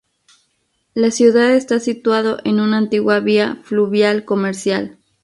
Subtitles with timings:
[0.95, 4.97] La ciudad está situado en una antigua vía fluvial comercial.